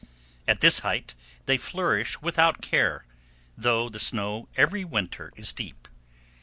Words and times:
At 0.47 0.61
this 0.61 0.79
height 0.79 1.13
they 1.45 1.57
flourish 1.57 2.23
without 2.23 2.59
care, 2.63 3.05
though 3.55 3.87
the 3.87 3.99
snow 3.99 4.49
every 4.57 4.83
winter 4.83 5.31
is 5.35 5.53
deep. 5.53 5.87